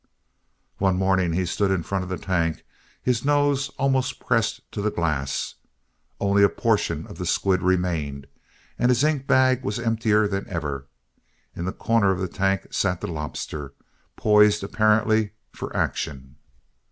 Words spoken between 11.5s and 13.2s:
In the corner of the tank sat the